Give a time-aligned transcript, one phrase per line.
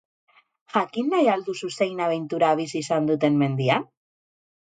[0.77, 3.87] Jakin nahi al duzu zein abentura bizi izan duten mendian?